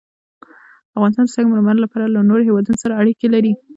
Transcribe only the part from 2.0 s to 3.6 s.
له نورو هېوادونو سره اړیکې لري.